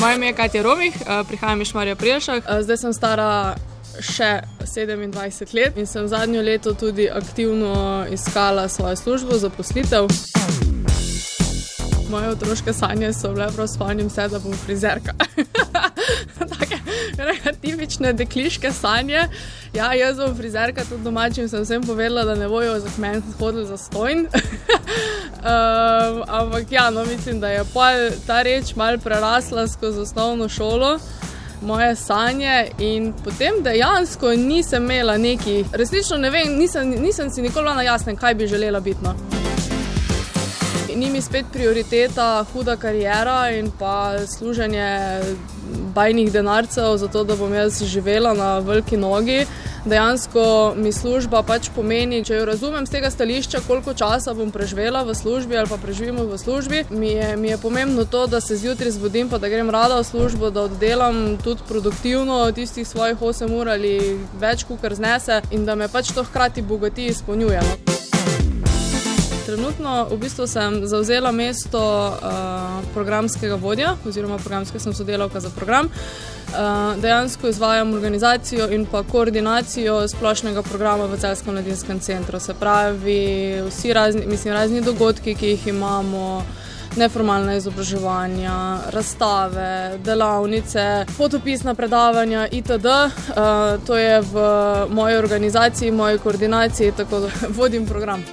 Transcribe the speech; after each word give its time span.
Moje 0.00 0.14
ime 0.14 0.26
je 0.26 0.32
Katja 0.32 0.62
Romih, 0.62 0.94
eh, 1.00 1.24
prihajam 1.28 1.60
iz 1.60 1.74
Marija 1.74 1.96
Priješak. 1.96 2.44
Eh, 2.48 2.62
zdaj 2.62 2.76
sem 2.76 2.92
stara 2.92 3.54
še 4.00 4.40
27 4.64 5.54
let 5.54 5.76
in 5.76 5.86
sem 5.86 6.08
zadnjo 6.08 6.42
leto 6.42 6.74
tudi 6.74 7.08
aktivno 7.10 8.06
iskala 8.10 8.68
svojo 8.68 8.96
službo 8.96 9.38
za 9.38 9.50
poslitev. 9.50 10.06
Moje 12.10 12.28
otroške 12.28 12.72
sanje 12.72 13.12
so 13.12 13.32
bile, 13.32 13.48
prav 13.56 13.66
spomnim 13.66 14.10
se, 14.10 14.28
da 14.28 14.38
bom 14.38 14.54
frizerka. 14.66 15.12
Take 16.58 16.78
tipične 17.60 18.12
dekliške 18.12 18.72
sanje. 18.72 19.28
Ja, 19.74 19.92
jaz 19.94 20.16
bom 20.16 20.36
frizerka, 20.36 20.84
tudi 20.84 21.04
domačim 21.04 21.48
sem 21.48 21.62
vsem 21.62 21.82
povedala, 21.82 22.24
da 22.24 22.34
ne 22.34 22.48
bojo 22.48 22.80
za 22.80 22.88
kmen 22.96 23.22
hodili 23.38 23.66
za 23.66 23.76
stojn. 23.76 24.26
um, 25.38 26.22
ampak 26.26 26.72
ja, 26.72 26.90
no, 26.90 27.04
mislim, 27.04 27.40
da 27.40 27.48
je 27.48 27.64
ta 28.26 28.42
reč 28.42 28.74
mal 28.76 28.98
prerasla 28.98 29.68
skozi 29.68 30.00
osnovno 30.00 30.48
šolo. 30.48 30.98
Moje 31.62 31.96
sanje, 31.96 32.68
in 32.78 33.12
potem 33.24 33.62
dejansko 33.62 34.30
nisem 34.30 34.84
imela 34.84 35.16
neki, 35.18 35.64
resnično 35.72 36.16
ne 36.16 36.30
vem, 36.30 36.54
nisem, 36.58 36.90
nisem 36.90 37.30
si 37.30 37.42
nikoli 37.42 37.74
na 37.74 37.82
jasnem, 37.82 38.16
kaj 38.16 38.34
bi 38.34 38.46
želela 38.46 38.80
biti. 38.80 39.02
No 39.02 39.14
ni 40.98 41.10
mi 41.10 41.20
spet 41.22 41.46
prioriteta 41.52 42.44
huda 42.52 42.76
karijera 42.76 43.50
in 43.50 43.70
pa 43.78 44.14
služenje 44.26 45.20
bajnih 45.94 46.32
denarcev, 46.32 46.96
zato 46.96 47.24
da 47.24 47.36
bom 47.36 47.54
jaz 47.54 47.82
živela 47.84 48.34
na 48.34 48.58
veliki 48.58 48.96
nogi. 48.96 49.46
Dejansko 49.88 50.74
mi 50.76 50.92
služba 50.92 51.40
pač 51.42 51.70
pomeni, 51.72 52.20
če 52.24 52.34
jo 52.36 52.44
razumem 52.44 52.84
z 52.86 52.92
tega 52.92 53.10
stališča, 53.10 53.62
koliko 53.64 53.94
časa 53.96 54.34
bom 54.36 54.50
preživela 54.52 55.00
v 55.08 55.16
službi 55.16 55.56
ali 55.56 55.70
pa 55.70 55.80
preživimo 55.80 56.26
v 56.28 56.36
službi. 56.36 56.84
Mi 56.90 57.14
je, 57.16 57.36
mi 57.40 57.48
je 57.48 57.56
pomembno 57.56 58.04
to, 58.04 58.26
da 58.26 58.40
se 58.44 58.60
zjutraj 58.60 58.98
zbudim, 58.98 59.32
pa 59.32 59.40
da 59.40 59.48
grem 59.48 59.72
rada 59.72 59.96
v 60.02 60.04
službo, 60.04 60.50
da 60.52 60.68
oddelam 60.68 61.38
tudi 61.40 61.64
produktivno 61.68 62.44
tistih 62.52 62.88
svojih 62.88 63.16
8 63.16 63.60
ur 63.60 63.72
ali 63.72 63.96
več, 64.36 64.68
kar 64.80 64.94
znese 64.94 65.40
in 65.50 65.64
da 65.64 65.74
me 65.74 65.88
pač 65.88 66.12
to 66.12 66.24
hkrati 66.24 66.62
bogati 66.62 67.08
izpolnjuje. 67.08 67.64
No 67.64 67.87
trenutno 69.48 70.04
v 70.10 70.16
bistvu 70.20 70.44
sem 70.46 70.82
zauzela 70.84 71.32
mesto 71.32 71.80
uh, 71.80 72.84
programskega 72.92 73.56
vodja, 73.56 73.94
oziroma 74.04 74.36
programska 74.36 74.76
sem 74.78 74.92
sodelavka 74.92 75.40
za 75.40 75.48
program. 75.50 75.88
Uh, 75.88 77.00
dejansko 77.00 77.48
izvajam 77.48 77.94
organizacijo 77.94 78.68
in 78.68 78.84
pa 78.86 79.02
koordinacijo 79.02 80.02
splošnega 80.08 80.62
programa 80.62 81.06
v 81.08 81.16
Celskem 81.16 81.54
mladinskem 81.56 82.00
centru. 82.00 82.40
Se 82.40 82.54
pravi, 82.54 83.62
vsi 83.70 83.92
razni, 83.92 84.26
mislim, 84.26 84.54
razni 84.54 84.80
dogodki, 84.80 85.34
ki 85.34 85.54
jih 85.54 85.66
imamo. 85.72 86.44
Neformalna 86.96 87.54
izobraževanja, 87.54 88.78
razstave, 88.90 89.98
delavnice, 90.02 91.06
fotopisna 91.16 91.74
predavanja, 91.74 92.48
itd. 92.50 92.86
Uh, 92.86 93.78
to 93.86 93.96
je 93.96 94.20
v 94.20 94.42
moji 94.90 95.16
organizaciji, 95.16 95.92
moji 95.92 96.18
koordinaciji, 96.18 96.92
tako 96.96 97.20
da 97.20 97.30
vodim 97.60 97.86
program. 97.86 98.24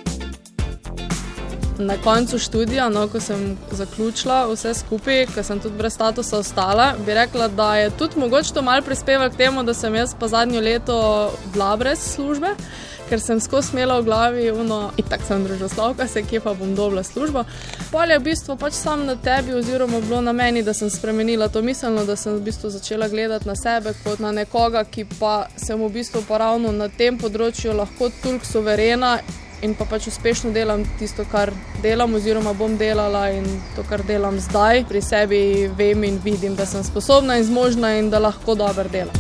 Na 1.78 1.98
koncu 1.98 2.40
študija, 2.40 2.90
no, 2.90 3.08
ko 3.08 3.20
sem 3.20 3.58
zaključila 3.72 4.46
vse 4.48 4.74
skupaj, 4.74 5.26
ko 5.36 5.44
sem 5.44 5.60
tudi 5.60 5.76
brez 5.78 5.94
statusa 5.94 6.38
ostala, 6.38 6.94
bi 7.06 7.14
rekla, 7.14 7.48
da 7.48 7.76
je 7.76 7.90
tudi 7.90 8.20
mogoče 8.20 8.54
to 8.54 8.62
mal 8.62 8.82
prispevek 8.82 9.34
k 9.34 9.38
temu, 9.38 9.64
da 9.64 9.74
sem 9.74 9.96
jaz 9.96 10.16
pa 10.20 10.28
zadnjo 10.28 10.62
leto 10.62 11.32
bila 11.54 11.76
brez 11.76 12.00
službe, 12.00 12.56
ker 13.10 13.20
sem 13.20 13.40
skozi 13.40 13.68
smela 13.68 14.00
v 14.00 14.06
glavi, 14.08 14.48
no, 14.64 14.80
in 14.98 15.10
tako 15.10 15.28
sem 15.28 15.44
družoslovka, 15.44 16.08
se 16.08 16.24
kje 16.24 16.40
pa 16.40 16.54
bom 16.54 16.76
dobila 16.76 17.04
službo. 17.04 17.44
Pol 17.92 18.12
je 18.12 18.20
v 18.20 18.24
bistvu 18.24 18.56
pač 18.56 18.74
sam 18.80 19.06
na 19.06 19.16
tebi, 19.16 19.54
oziroma 19.54 20.00
bilo 20.00 20.22
na 20.22 20.32
meni, 20.32 20.64
da 20.64 20.74
sem 20.74 20.90
spremenila 20.90 21.52
to 21.52 21.62
miselno, 21.62 22.06
da 22.06 22.16
sem 22.16 22.40
v 22.40 22.46
bistvu 22.48 22.72
začela 22.72 23.12
gledati 23.12 23.48
na 23.48 23.56
sebe 23.56 23.94
kot 24.04 24.24
na 24.24 24.32
nekoga, 24.32 24.88
ki 24.88 25.10
pa 25.20 25.48
sem 25.58 25.76
v 25.76 25.92
bistvu 25.92 26.24
pa 26.28 26.40
ravno 26.40 26.72
na 26.72 26.88
tem 26.88 27.20
področju 27.20 27.76
lahko 27.76 28.10
toliko 28.24 28.48
suverena 28.48 29.20
in 29.62 29.76
pa 29.76 29.86
pač 29.86 30.08
uspešno 30.08 30.52
delam 30.52 30.84
tisto, 31.00 31.26
kar 31.32 31.52
delam, 31.84 32.16
oziroma 32.16 32.54
bom 32.54 32.78
delala 32.78 33.30
in 33.32 33.46
to, 33.76 33.84
kar 33.90 34.04
delam 34.04 34.40
zdaj, 34.40 34.84
pri 34.90 35.02
sebi 35.02 35.42
vem 35.78 36.04
in 36.04 36.20
vidim, 36.24 36.56
da 36.56 36.66
sem 36.66 36.84
sposobna 36.84 37.38
in 37.38 37.48
zmožna 37.48 37.96
in 38.00 38.10
da 38.10 38.20
lahko 38.20 38.56
dobro 38.56 38.90
delam. 38.92 39.16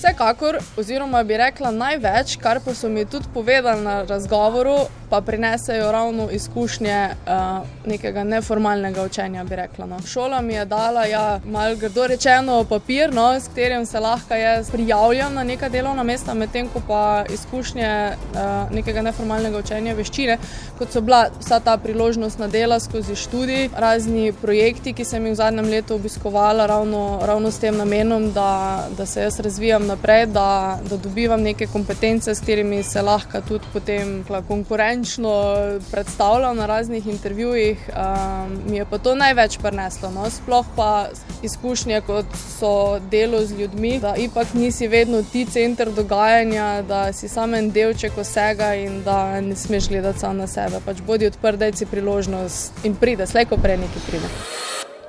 Vsekakor, 0.00 0.58
oziroma 0.80 1.22
bi 1.28 1.36
rekla 1.36 1.70
največ, 1.70 2.38
kar 2.40 2.62
pa 2.64 2.74
so 2.74 2.88
mi 2.88 3.04
tudi 3.04 3.28
povedali 3.34 3.84
na 3.84 4.02
razgovoru, 4.08 4.78
pa 5.10 5.20
prinesejo 5.20 5.92
ravno 5.92 6.30
izkušnje 6.30 7.08
uh, 7.08 7.66
nekega 7.86 8.24
neformalnega 8.24 9.02
učenja, 9.04 9.44
bi 9.44 9.56
rekla. 9.56 9.86
No. 9.86 9.98
Šola 10.06 10.40
mi 10.40 10.54
je 10.54 10.64
dala, 10.64 11.04
ja, 11.04 11.40
malo 11.44 11.76
grdo 11.76 12.06
rečeno, 12.06 12.64
papir, 12.64 13.14
no, 13.14 13.34
s 13.34 13.48
katerim 13.48 13.86
se 13.86 14.00
lahko 14.00 14.34
jaz 14.34 14.70
prijavljam 14.70 15.34
na 15.34 15.44
neka 15.44 15.68
delovna 15.68 16.02
mesta, 16.02 16.34
medtem 16.34 16.68
ko 16.68 16.82
pa 16.88 17.24
izkušnje 17.32 18.12
uh, 18.12 18.70
nekega 18.74 19.02
neformalnega 19.02 19.58
učenja 19.58 19.94
veščine, 19.94 20.38
kot 20.78 20.92
so 20.92 21.00
bila 21.00 21.24
vsa 21.40 21.58
ta 21.60 21.76
priložnost 21.76 22.38
na 22.38 22.46
dela 22.46 22.80
skozi 22.80 23.16
študij, 23.16 23.68
razni 23.76 24.32
projekti, 24.32 24.92
ki 24.94 25.04
sem 25.04 25.26
jih 25.26 25.34
v 25.34 25.40
zadnjem 25.42 25.72
letu 25.74 25.98
obiskovala, 25.98 26.66
ravno, 26.66 27.18
ravno 27.26 27.50
s 27.50 27.58
tem 27.58 27.76
namenom, 27.76 28.30
da, 28.32 28.86
da 28.96 29.06
se 29.06 29.26
jaz 29.26 29.40
razvijam 29.40 29.86
naprej, 29.90 30.26
da, 30.26 30.78
da 30.90 30.96
dobivam 30.96 31.42
neke 31.42 31.66
kompetence, 31.66 32.34
s 32.34 32.40
katerimi 32.40 32.82
se 32.82 33.02
lahko 33.02 33.42
tudi 33.48 33.66
potem 33.72 34.20
konkurenčno 34.48 34.99
končno 35.00 35.56
predstavljal 35.90 36.54
na 36.54 36.66
raznih 36.66 37.06
intervjujih, 37.06 37.88
um, 37.88 38.58
mi 38.68 38.76
je 38.76 38.84
pa 38.84 38.98
to 38.98 39.14
največ 39.14 39.58
preneslo. 39.58 40.10
No? 40.10 40.30
Sploh 40.30 40.66
pa 40.76 41.06
izkušnje, 41.42 42.00
kot 42.00 42.26
so 42.58 42.98
delo 43.10 43.40
z 43.40 43.60
ljudmi, 43.60 43.98
da 44.00 44.14
ipak 44.16 44.54
nisi 44.54 44.88
vedno 44.88 45.22
ti 45.22 45.44
center 45.44 45.92
dogajanja, 45.92 46.82
da 46.82 47.12
si 47.12 47.28
samo 47.28 47.56
en 47.56 47.70
delček 47.70 48.12
vsega 48.16 48.74
in 48.74 49.02
da 49.04 49.40
ne 49.40 49.56
smeš 49.56 49.88
gledati 49.88 50.18
samo 50.18 50.32
na 50.32 50.46
sebe. 50.46 50.82
Pač 50.84 51.00
bodi 51.06 51.26
odprt, 51.26 51.58
da 51.58 51.72
si 51.72 51.86
priložnost 51.86 52.84
in 52.84 52.94
pride, 52.94 53.26
slejko 53.26 53.56
prej 53.56 53.76
neki 53.76 54.04
pride. 54.10 54.28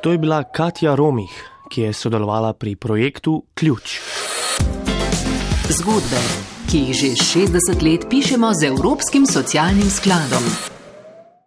To 0.01 0.11
je 0.11 0.17
bila 0.17 0.43
Katja 0.43 0.95
Romih, 0.95 1.35
ki 1.69 1.81
je 1.81 1.93
sodelovala 1.93 2.53
pri 2.53 2.75
projektu 2.75 3.43
Ključ. 3.53 3.99
Zgodbe 5.69 6.50
ki 6.71 6.79
jih 6.87 6.95
že 6.95 7.09
60 7.19 7.83
let 7.83 8.07
pišemo 8.07 8.53
z 8.55 8.71
Evropskim 8.71 9.27
socialnim 9.27 9.89
skladom. 9.91 10.43